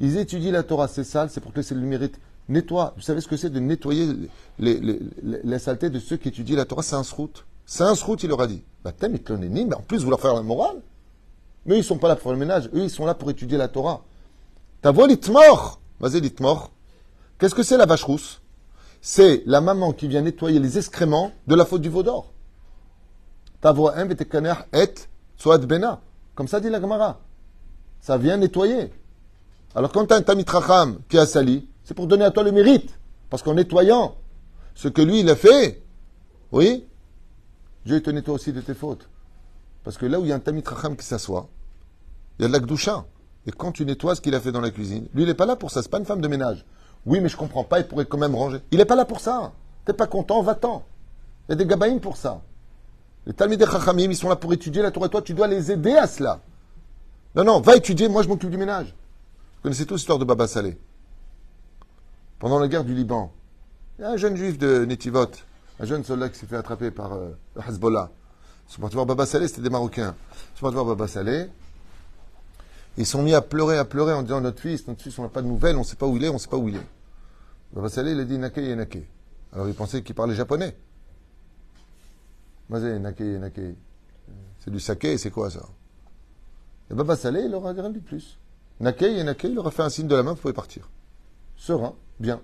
[0.00, 2.18] Ils étudient la Torah, c'est sale, c'est pour que c'est le mérite.
[2.48, 2.92] Nettoie.
[2.96, 4.06] Vous savez ce que c'est de nettoyer
[4.58, 6.82] les, les, les, de ceux qui étudient la Torah?
[6.82, 7.44] C'est un srout.
[7.64, 8.64] C'est un srout, il leur a dit.
[8.82, 10.82] Bah, mais en plus, vous leur faire la morale.
[11.64, 12.68] Mais ils ne sont pas là pour le ménage.
[12.74, 14.02] Eux, ils sont là pour étudier la Torah.
[14.80, 16.72] T'as vu l'itmor Vas-y, l'itmor.
[17.38, 18.40] Qu'est-ce que c'est la vache rousse?
[19.00, 22.32] C'est la maman qui vient nettoyer les excréments de la faute du veau d'or.
[23.64, 24.94] Et
[25.36, 26.00] soit bena.
[26.34, 27.20] Comme ça dit la Gemara
[28.00, 28.92] ça vient nettoyer.
[29.74, 30.44] Alors quand tu as un tamit
[31.08, 32.98] qui a sali, c'est pour donner à toi le mérite.
[33.30, 34.16] Parce qu'en nettoyant
[34.74, 35.82] ce que lui, il a fait,
[36.50, 36.84] oui,
[37.84, 39.08] Dieu te nettoie aussi de tes fautes.
[39.84, 41.48] Parce que là où il y a un tamit qui s'assoit,
[42.38, 43.04] il y a de la
[43.46, 45.46] Et quand tu nettoies ce qu'il a fait dans la cuisine, lui, il n'est pas
[45.46, 45.82] là pour ça.
[45.82, 46.64] C'est pas une femme de ménage.
[47.04, 48.60] Oui, mais je comprends pas, il pourrait quand même ranger.
[48.70, 49.52] Il n'est pas là pour ça.
[49.84, 50.84] T'es pas content, va-t'en.
[51.48, 52.40] Il y a des gabaïnes pour ça.
[53.26, 55.08] Les Talmidei Chachamim, ils sont là pour étudier la Torah.
[55.08, 56.40] Toi, tu dois les aider à cela.
[57.34, 58.88] Non, non, va étudier, moi je m'occupe du ménage.
[58.88, 60.76] Vous connaissez tous l'histoire de Baba Saleh.
[62.38, 63.32] Pendant la guerre du Liban,
[63.98, 65.30] il y a un jeune juif de Netivot,
[65.78, 68.10] un jeune soldat qui s'est fait attraper par euh, le Hezbollah.
[68.68, 70.14] Ils sont partis voir Baba Saleh, c'était des Marocains.
[70.54, 71.48] Ils sont partis voir Baba Saleh.
[72.98, 75.28] Ils sont mis à pleurer, à pleurer en disant Notre fils, notre fils, on n'a
[75.28, 76.68] pas de nouvelles, on ne sait pas où il est, on ne sait pas où
[76.68, 76.86] il est.
[77.72, 78.98] Baba Saleh, il a dit Nake Nake.
[79.54, 80.76] Alors il pensait qu'il parlait japonais.
[84.58, 85.66] C'est du saké, c'est quoi ça?
[86.90, 88.38] Et Baba Saleh, il aura rien de plus.
[88.80, 90.90] Nakei et il aura fait un signe de la main, vous pouvez partir.
[91.56, 92.40] Serein, bien.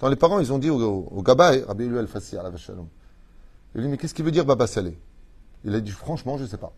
[0.00, 2.88] Dans les parents, ils ont dit au, au, Gaba, Rabbi Elu al-Fassi, la Vachalom.
[3.74, 4.98] Il dit, mais qu'est-ce qu'il veut dire Baba Saleh?
[5.64, 6.72] Il a dit, franchement, je ne sais pas.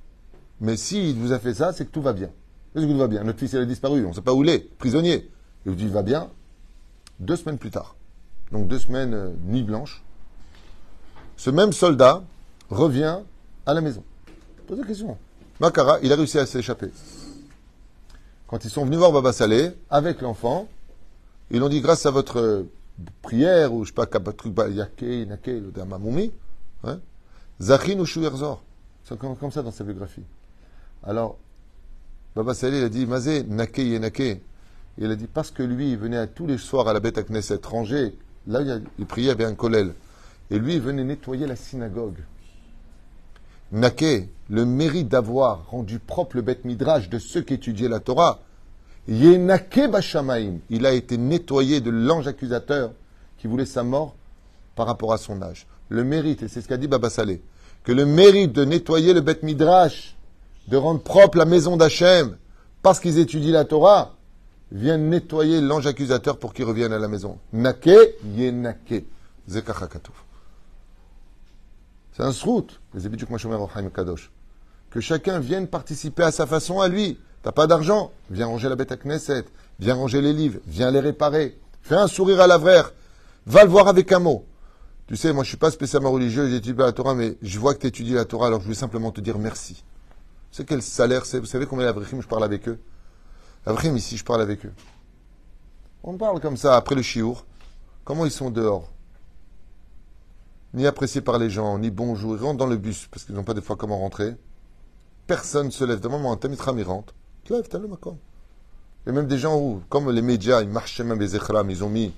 [0.60, 2.30] Mais s'il vous a fait ça, c'est que tout va bien.
[2.72, 3.24] Qu'est-ce que tout va bien?
[3.24, 5.30] Notre fils, il a disparu, on ne sait pas où il est, prisonnier.
[5.64, 6.30] Il vous dit, il va bien.
[7.18, 7.96] Deux semaines plus tard,
[8.52, 10.04] donc deux semaines, euh, nuit blanche,
[11.36, 12.22] ce même soldat
[12.70, 13.18] revient
[13.64, 14.02] à la maison.
[14.66, 15.16] Posez la question.
[15.60, 16.90] Makara, il a réussi à s'échapper.
[18.46, 20.68] quand ils sont venus voir Baba Salé, avec l'enfant,
[21.50, 22.66] ils ont dit grâce à votre
[23.22, 26.32] prière, ou je sais pas, yake, nake, le damamoumi,
[26.84, 27.00] hein,
[27.60, 28.62] Zachin ou Shuerzor.
[29.04, 30.24] C'est comme ça dans sa biographie.
[31.04, 31.38] Alors,
[32.34, 34.40] Baba Salé, il a dit, Mazé, nake, yenake.
[34.98, 37.22] Il a dit, parce que lui, il venait tous les soirs à la bête à
[37.22, 38.14] Knesset, rangé,
[38.46, 38.60] là,
[38.98, 39.94] il priait, avec un kollel.
[40.50, 42.18] Et lui, il venait nettoyer la synagogue.
[43.72, 48.40] Nake, le mérite d'avoir rendu propre le bête midrash de ceux qui étudiaient la Torah,
[49.08, 52.92] Yenake Bashamaim, il a été nettoyé de l'ange accusateur
[53.38, 54.14] qui voulait sa mort
[54.74, 55.66] par rapport à son âge.
[55.88, 57.40] Le mérite, et c'est ce qu'a dit Baba Saleh,
[57.84, 60.16] que le mérite de nettoyer le bête midrash,
[60.68, 62.36] de rendre propre la maison d'Hachem,
[62.82, 64.14] parce qu'ils étudient la Torah,
[64.72, 67.38] vient nettoyer l'ange accusateur pour qu'il revienne à la maison.
[67.52, 67.90] Nake,
[68.24, 69.04] Yenake.
[69.48, 70.25] Zekachakatouf.
[72.16, 72.80] C'est un srout,
[73.94, 74.30] Kadosh.
[74.88, 77.20] Que chacun vienne participer à sa façon à lui.
[77.42, 79.44] T'as pas d'argent Viens ranger la bête à Knesset.
[79.80, 80.60] Viens ranger les livres.
[80.66, 81.58] Viens les réparer.
[81.82, 82.94] Fais un sourire à l'avraire.
[83.44, 84.46] Va le voir avec un mot.
[85.08, 87.80] Tu sais, moi je suis pas spécialement religieux, j'étudie la Torah, mais je vois que
[87.80, 89.84] tu étudies la Torah, alors je voulais simplement te dire merci.
[90.50, 92.78] C'est quel salaire c'est Vous savez combien l'Avrichim, je parle avec eux?
[93.66, 94.72] L'Avrichim, ici, je parle avec eux.
[96.02, 97.44] On parle comme ça après le chiour.
[98.04, 98.90] Comment ils sont dehors?
[100.76, 102.36] Ni apprécié par les gens, ni bonjour.
[102.36, 104.36] Ils rentrent dans le bus parce qu'ils n'ont pas des fois comment rentrer.
[105.26, 106.00] Personne ne se lève.
[106.00, 107.14] De moment, un tamitra rentre.
[107.48, 108.18] Lève, t'as le macon.
[109.06, 111.88] Et même des gens où, comme les médias, ils marchent même les échram, ils ont
[111.88, 112.12] mis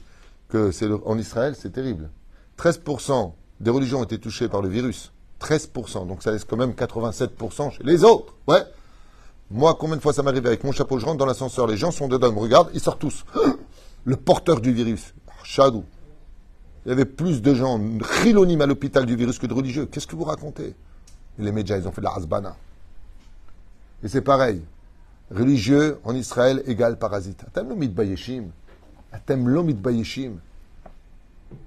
[0.48, 2.10] que c'est en Israël, c'est terrible.
[2.58, 5.12] 13% des religions ont été touchées par le virus.
[5.40, 6.08] 13%.
[6.08, 8.34] Donc ça laisse quand même 87% chez les autres.
[8.48, 8.64] Ouais.
[9.50, 11.92] Moi, combien de fois ça m'arrive avec mon chapeau, je rentre dans l'ascenseur, les gens
[11.92, 13.24] sont dedans, ils me regardent, ils sortent tous.
[14.04, 15.14] Le porteur du virus.
[15.44, 15.84] Chadou.
[16.88, 17.79] Il y avait plus de gens
[18.22, 19.85] chilonimes à l'hôpital du virus que de religieux.
[19.85, 20.74] Qu'est-ce que vous racontez?
[21.38, 22.57] Les médias, ils ont fait de la hasbana.
[24.03, 24.64] Et c'est pareil.
[25.31, 27.44] Religieux en Israël égale parasite.
[27.46, 28.44] Atem lomit bayeshim.
[29.12, 30.38] Atem lomit bayeshim.
[31.51, 31.59] Vous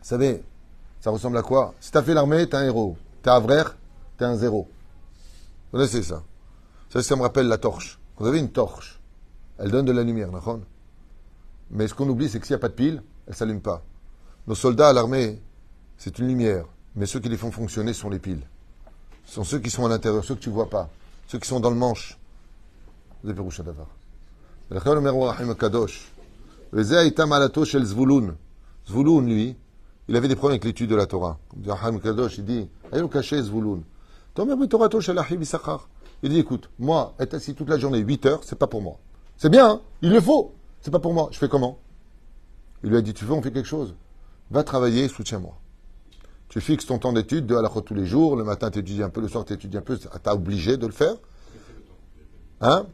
[0.00, 0.42] savez,
[1.02, 1.74] ça ressemble à quoi?
[1.78, 2.96] Si t'as fait l'armée, t'es un héros.
[3.20, 3.64] T'es vrai,
[4.16, 4.66] t'es un zéro.
[5.72, 6.22] Vous connaissez ça?
[6.88, 8.00] Ça, ça me rappelle la torche.
[8.16, 8.98] Vous avez une torche.
[9.58, 10.30] Elle donne de la lumière,
[11.70, 13.60] Mais ce qu'on oublie, c'est que s'il n'y a pas de pile, elle ne s'allume
[13.60, 13.82] pas.
[14.50, 15.40] Nos soldats à l'armée,
[15.96, 16.64] c'est une lumière,
[16.96, 18.42] mais ceux qui les font fonctionner sont les piles.
[19.24, 20.90] Ce sont ceux qui sont à l'intérieur, ceux que tu ne vois pas,
[21.28, 22.18] ceux qui sont dans le manche.
[28.88, 29.56] Zvulun, lui,
[30.08, 31.38] il avait des problèmes avec l'étude de la Torah.
[31.56, 32.68] Il dit,
[36.22, 38.96] il dit, écoute, moi, être assis toute la journée, 8 heures, c'est pas pour moi.
[39.36, 39.80] C'est bien, hein?
[40.02, 41.28] Il le faut, c'est pas pour moi.
[41.30, 41.78] Je fais comment?
[42.82, 43.94] Il lui a dit, tu veux, on fait quelque chose?
[44.50, 45.54] Va travailler, soutiens-moi.
[46.48, 49.08] Tu fixes ton temps d'étude, de halachot tous les jours, le matin tu étudies un
[49.08, 51.14] peu, le soir tu étudies un peu, tu as obligé de le faire.
[52.60, 52.86] Hein?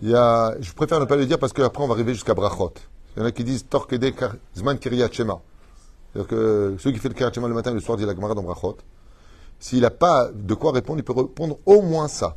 [0.00, 2.34] Il y a, Je préfère ne pas le dire parce qu'après on va arriver jusqu'à
[2.34, 2.72] brachot.
[3.16, 4.14] Il y en a qui disent Torkede
[4.56, 5.40] Zman Kiryat Shema.
[6.12, 8.34] C'est-à-dire que celui qui fait le Kiryat le matin et le soir dit la Gemara
[8.34, 8.76] dans brachot.
[9.58, 12.36] S'il n'a pas de quoi répondre, il peut répondre au moins ça.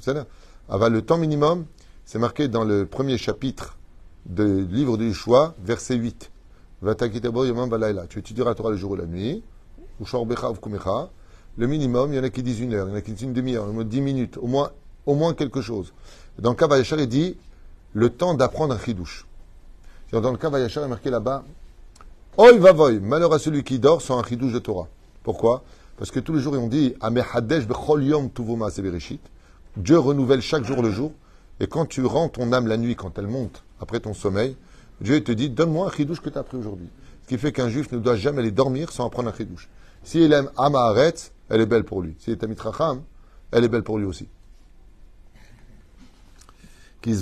[0.00, 0.26] C'est-à-dire,
[0.68, 1.66] le temps minimum,
[2.04, 3.77] c'est marqué dans le premier chapitre
[4.28, 6.30] du livre du choix, verset 8.
[8.08, 9.42] Tu étudieras la Torah le jour et la nuit.
[11.56, 13.12] Le minimum, il y en a qui disent une heure, il y en a qui
[13.12, 14.70] disent une demi-heure, dix minutes, au moins,
[15.06, 15.92] au moins quelque chose.
[16.38, 17.36] Dans le cas Vayachar, il dit
[17.94, 19.26] le temps d'apprendre un chidouche.
[20.12, 21.42] Dans le cas Vayachar, il est marqué là-bas
[22.36, 24.86] Oi vavoy, malheur à celui qui dort sans un chidouche de Torah.
[25.24, 25.64] Pourquoi?
[25.96, 26.94] Parce que tous les jours, ils ont dit
[29.76, 31.12] Dieu renouvelle chaque jour le jour.
[31.60, 34.56] Et quand tu rends ton âme la nuit, quand elle monte après ton sommeil,
[35.00, 36.88] Dieu te dit Donne-moi un chidouche que tu as appris aujourd'hui.
[37.22, 39.68] Ce qui fait qu'un juif ne doit jamais aller dormir sans apprendre un chidouche.
[40.02, 41.14] S'il aime Amaharet,
[41.48, 42.14] elle est belle pour lui.
[42.18, 43.02] S'il est Amitracham,
[43.50, 44.28] elle est belle pour lui aussi.
[47.06, 47.14] Il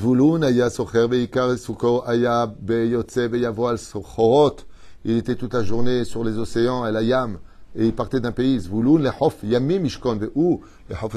[5.16, 7.38] était toute la journée sur les océans, et Yam,
[7.74, 8.58] et il partait d'un pays.
[8.58, 11.12] Zvulun, le Hof, Yamim, Mishkon, ou le Hof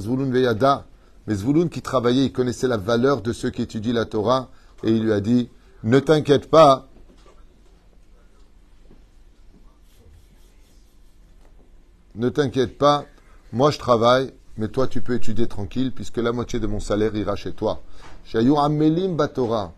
[0.00, 0.86] Zvulun, Veyada.
[1.26, 4.48] Mais Zvouloun qui travaillait, il connaissait la valeur de ceux qui étudient la Torah
[4.84, 5.48] et il lui a dit
[5.82, 6.88] Ne t'inquiète pas.
[12.14, 13.04] Ne t'inquiète pas,
[13.52, 17.14] moi je travaille, mais toi tu peux étudier tranquille puisque la moitié de mon salaire
[17.14, 17.82] ira chez toi.
[18.34, 19.72] Amelim Batora.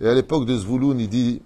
[0.00, 1.40] Et à l'époque de Zvouloun, il dit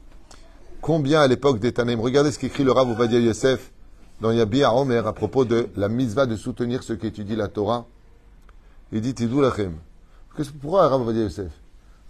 [0.80, 3.72] Combien à l'époque d'Etanem Regardez ce qu'écrit le Rav Ovadia Yosef
[4.20, 7.86] dans Yabi Omer à propos de la misva de soutenir ceux qui étudient la Torah.
[8.92, 9.76] Il dit Tidou Lachem.
[10.60, 11.52] Pourquoi Rav Ovadia Yosef?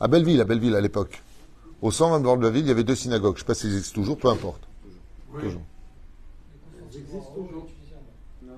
[0.01, 1.23] À Belleville, à Belleville à l'époque.
[1.81, 3.37] Au 120 de la ville, il y avait deux synagogues.
[3.37, 4.63] Je ne sais pas s'ils existent toujours, peu importe.
[5.33, 5.43] Oui.
[5.43, 5.63] Toujours.
[6.91, 7.69] Elles existent toujours.
[8.43, 8.55] Non,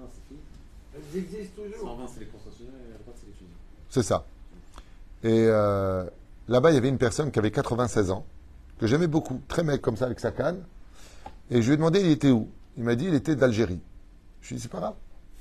[0.94, 1.88] Elles existent toujours.
[1.88, 2.64] 120, c'est les concessions.
[3.88, 4.24] C'est ça.
[5.22, 6.04] Et euh,
[6.48, 8.24] là-bas, il y avait une personne qui avait 96 ans,
[8.78, 10.62] que j'aimais beaucoup, très mec comme ça, avec sa canne.
[11.50, 12.48] Et je lui ai demandé, il était où?
[12.76, 13.80] Il m'a dit, il était d'Algérie.
[14.40, 14.94] Je lui ai dit, c'est pas grave.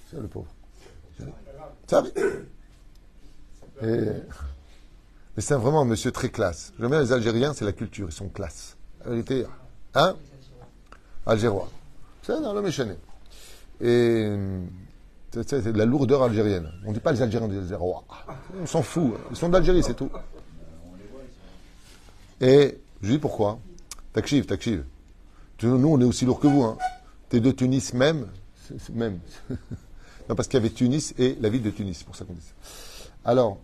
[0.10, 0.48] C'est le pauvre.
[1.88, 2.14] Ça arrive.
[3.82, 4.06] Et...
[5.36, 6.74] Mais c'est vraiment un monsieur très classe.
[6.80, 8.76] J'aime bien les Algériens, c'est la culture, ils sont classe.
[9.04, 9.46] La vérité,
[9.96, 10.16] hein?
[11.26, 11.70] Algérois.
[12.24, 12.96] C'est dans méchané.
[13.82, 14.28] Et
[15.32, 16.72] c'est de la lourdeur algérienne.
[16.86, 18.04] On ne dit pas les Algériens, on dit les Algérois.
[18.62, 19.14] On s'en fout.
[19.30, 20.10] Ils sont d'Algérie, c'est tout.
[22.42, 23.60] Et je lui dis pourquoi?
[24.14, 24.84] Takchiv, takchiv.
[25.62, 26.64] Nous, on est aussi lourd que vous.
[26.64, 26.78] Hein.
[27.30, 28.28] T'es de Tunis même.
[28.94, 29.20] même.
[30.30, 32.42] non, parce qu'il y avait Tunis et la ville de Tunis, pour ça qu'on dit
[32.42, 32.54] ça.
[33.26, 33.60] Alors,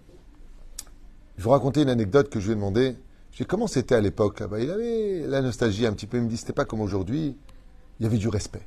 [1.38, 2.96] je vous raconter une anecdote que je lui ai demandé.
[3.32, 4.60] Je lui comment c'était à l'époque là-bas?
[4.60, 6.18] Il avait la nostalgie un petit peu.
[6.18, 7.38] Il me dit, c'était pas comme aujourd'hui.
[8.00, 8.66] Il y avait du respect.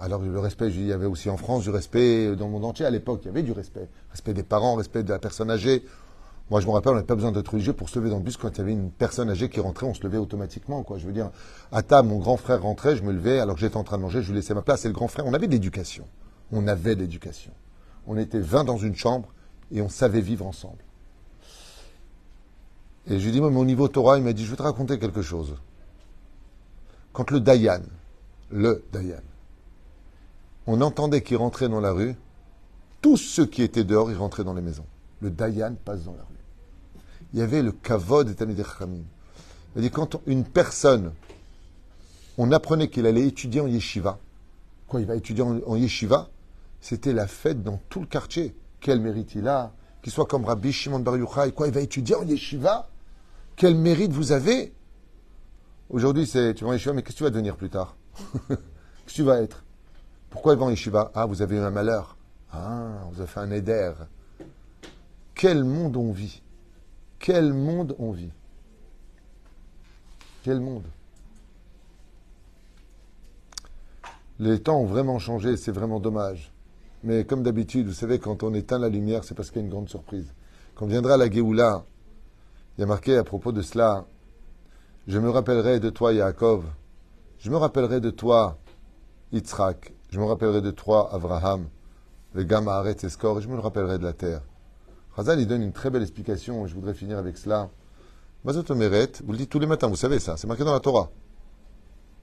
[0.00, 2.86] Alors le respect, il y avait aussi en France du respect dans le monde entier.
[2.86, 3.88] À l'époque, il y avait du respect.
[4.10, 5.84] Respect des parents, respect de la personne âgée.
[6.50, 8.22] Moi, je me rappelle, on n'avait pas besoin d'être religieux pour se lever dans le
[8.22, 8.38] bus.
[8.38, 10.86] Quand il y avait une personne âgée qui rentrait, on se levait automatiquement.
[10.96, 11.30] Je veux dire,
[11.72, 14.02] à table, mon grand frère rentrait, je me levais alors que j'étais en train de
[14.02, 14.86] manger, je lui laissais ma place.
[14.86, 16.04] Et le grand frère, on avait de l'éducation.
[16.52, 17.52] On avait de l'éducation.
[18.06, 19.28] On était 20 dans une chambre
[19.70, 20.78] et on savait vivre ensemble.
[23.08, 24.98] Et je lui dis, moi, au niveau Torah, il m'a dit, je vais te raconter
[24.98, 25.54] quelque chose.
[27.12, 27.80] Quand le Dayan,
[28.50, 29.22] le Dayan,
[30.66, 32.14] on entendait qu'il rentrait dans la rue,
[33.00, 34.84] tous ceux qui étaient dehors, ils rentraient dans les maisons.
[35.20, 37.02] Le Dayan passe dans la rue.
[37.32, 39.04] Il y avait le Kavod et Tamid Khamim.
[39.76, 41.12] Il dit quand une personne,
[42.36, 44.18] on apprenait qu'il allait étudier en yeshiva,
[44.86, 46.28] quoi, il va étudier en, yeshiva,
[46.80, 48.54] c'était la fête dans tout le quartier.
[48.80, 49.72] Quel mérite il a?
[50.02, 52.88] Qu'il soit comme Rabbi Shimon Bar Yochai, quoi, il va étudier en yeshiva?
[53.58, 54.72] Quel mérite vous avez
[55.90, 57.96] Aujourd'hui, c'est tu vas en yeshiva, mais qu'est-ce que tu vas devenir plus tard
[58.48, 58.56] Qu'est-ce
[59.06, 59.64] que tu vas être
[60.30, 62.16] pourquoi ils vont Yeshiva Ah, vous avez eu un malheur.
[62.52, 63.92] Ah, vous avez fait un éder.
[65.34, 66.42] Quel monde on vit
[67.18, 68.30] Quel monde on vit
[70.42, 70.84] Quel monde
[74.38, 76.52] Les temps ont vraiment changé, c'est vraiment dommage.
[77.04, 79.64] Mais comme d'habitude, vous savez, quand on éteint la lumière, c'est parce qu'il y a
[79.64, 80.32] une grande surprise.
[80.74, 81.84] Quand viendra la Géoula,
[82.78, 84.06] il y a marqué à propos de cela,
[85.08, 86.64] je me rappellerai de toi, Yaakov,
[87.40, 88.56] je me rappellerai de toi,
[89.32, 91.66] Yitzhak, je me rappellerai de toi, Abraham,
[92.34, 94.42] le Gamma Aret Escor, je me rappellerai de la terre.
[95.16, 97.68] Chazal, il donne une très belle explication, je voudrais finir avec cela.
[98.44, 100.78] Mazot Omeret, vous le dites tous les matins, vous savez ça, c'est marqué dans la
[100.78, 101.10] Torah.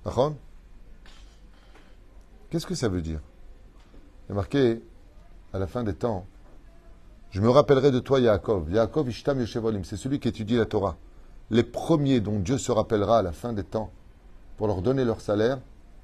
[0.05, 0.35] D'accord?
[2.49, 3.19] Qu'est-ce que ça veut dire?
[4.29, 4.81] Il est marqué,
[5.51, 6.25] à la fin des temps,
[7.35, 8.71] je me rappellerai de toi, Yaakov.
[8.71, 10.95] Yaakov Ishtam Yeshevolim, c'est celui qui étudie la Torah.
[11.49, 13.91] Les premiers dont Dieu se rappellera à la fin des temps
[14.55, 15.59] pour leur donner leur salaire,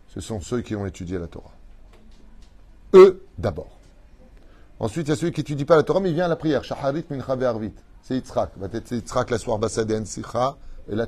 [0.10, 1.54] ce sont ceux qui ont étudié la Torah
[2.94, 3.80] eux d'abord.
[4.80, 6.36] Ensuite, il y a celui qui n'étudie pas la Torah, mais il vient à la
[6.36, 6.64] prière.
[6.64, 7.38] Shaharit mincha.
[8.02, 8.52] C'est Yitzhak.
[8.86, 10.58] C'est Yitzhak la soir basaden sicha
[10.90, 11.08] et la.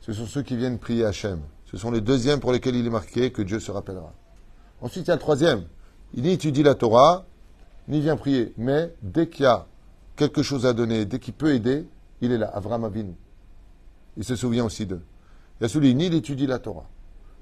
[0.00, 1.40] Ce sont ceux qui viennent prier Hachem.
[1.64, 4.12] Ce sont les deuxièmes pour lesquels il est marqué que Dieu se rappellera.
[4.80, 5.64] Ensuite, il y a le troisième.
[6.14, 7.26] Il étudie la Torah,
[7.88, 8.52] ni vient prier.
[8.56, 9.66] Mais dès qu'il y a
[10.16, 11.86] quelque chose à donner, dès qu'il peut aider,
[12.20, 12.46] il est là.
[12.48, 13.14] Avram Avinu.
[14.16, 15.02] Il se souvient aussi d'eux.
[15.58, 16.86] Il y a celui, ni il étudie la Torah,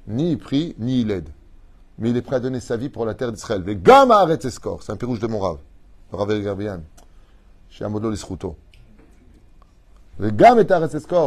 [0.06, 1.28] ni il prie, ni il aide
[1.98, 3.62] mais il est prêt à donner sa vie pour la terre d'Israël.
[3.66, 5.58] C'est un pérouge de mon rave.
[6.12, 6.80] Le rave Garbian.
[7.70, 8.56] Chez Amodlo Lisruto.
[10.18, 10.62] Le Gam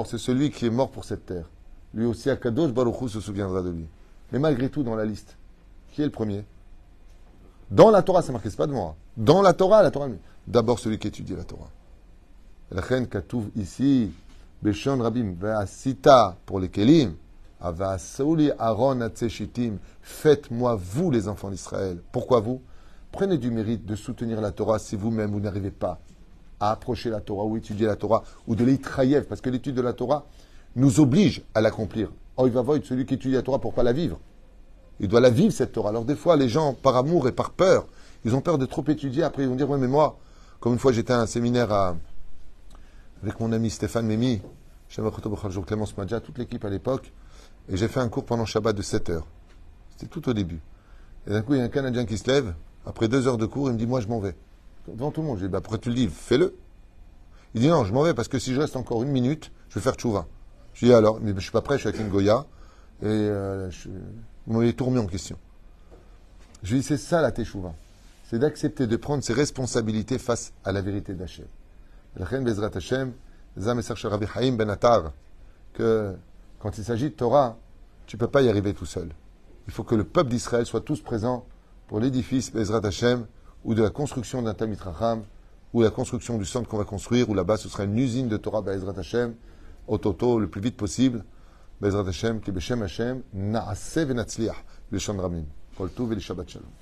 [0.06, 1.46] c'est celui qui est mort pour cette terre.
[1.94, 3.86] Lui aussi, Akadosh Baruchou se souviendra de lui.
[4.32, 5.38] Mais malgré tout, dans la liste,
[5.92, 6.44] qui est le premier?
[7.72, 8.96] Dans la Torah, c'est marqué, c'est pas de moi.
[9.16, 10.08] Dans la Torah, la Torah.
[10.48, 11.70] D'abord, celui qui étudie la Torah.
[12.72, 14.12] La reine Katouv ici,
[14.62, 15.36] Beshon Rabim,
[15.68, 17.14] Sita pour les Kelim.
[17.62, 19.10] Aaron
[20.02, 22.02] Faites-moi, vous, les enfants d'Israël.
[22.12, 22.62] Pourquoi vous?
[23.12, 26.00] Prenez du mérite de soutenir la Torah si vous-même, vous, n'arrivez pas
[26.60, 29.82] à approcher la Torah ou étudier la Torah ou de l'itrayev, parce que l'étude de
[29.82, 30.26] la Torah
[30.76, 32.12] nous oblige à l'accomplir.
[32.38, 34.20] Oh, il va voir celui qui étudie la Torah pour pas la vivre.
[35.00, 35.90] Il doit la vivre, cette Torah.
[35.90, 37.86] Alors, des fois, les gens, par amour et par peur,
[38.26, 39.24] ils ont peur de trop étudier.
[39.24, 40.18] Après, ils vont dire, ouais, mais moi,
[40.60, 41.72] comme une fois, j'étais à un séminaire
[43.22, 44.42] avec mon ami Stéphane Mémy,
[45.66, 47.12] Clémence Madja, toute l'équipe à l'époque,
[47.70, 49.28] et j'ai fait un cours pendant Shabbat de 7 heures.
[49.92, 50.60] C'était tout au début.
[51.28, 52.54] Et d'un coup, il y a un Canadien qui se lève.
[52.86, 54.36] Après deux heures de cours, il me dit Moi, je m'en vais.
[54.88, 55.38] Devant tout le monde.
[55.38, 56.56] Je dis bah, Pourquoi tu le dis Fais-le.
[57.54, 59.76] Il dit Non, je m'en vais parce que si je reste encore une minute, je
[59.76, 60.26] vais faire tchouva.
[60.74, 62.46] Je dis Alors, mais je suis pas prêt, je suis avec une Goya.
[63.02, 63.90] Et euh, je,
[64.48, 65.38] vous m'avez remis en question.
[66.64, 67.74] Je lui dis C'est ça la teshuva.
[68.30, 71.48] C'est d'accepter de prendre ses responsabilités face à la vérité d'Hachem.
[72.16, 73.14] Bezrat Hashem,
[73.56, 74.78] Ben
[75.74, 76.16] que
[76.60, 77.58] quand il s'agit de Torah,
[78.06, 79.10] tu ne peux pas y arriver tout seul.
[79.68, 81.46] Il faut que le peuple d'Israël soit tous présents
[81.88, 83.26] pour l'édifice Bezrat Hashem
[83.64, 85.24] ou de la construction d'un Tamit Racham
[85.74, 88.38] ou la construction du centre qu'on va construire, ou là-bas ce sera une usine de
[88.38, 89.36] Torah Be'ezrat Hashem,
[89.88, 91.24] au Toto, le plus vite possible.
[91.82, 94.60] Be'ezrat Hashem, ki Beshem Hashem, na'aseh v'natzliach,
[94.92, 95.46] le Ramim.
[95.78, 96.79] Kol tuv et Shabbat Shalom.